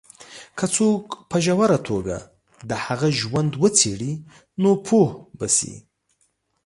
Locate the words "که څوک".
0.57-1.05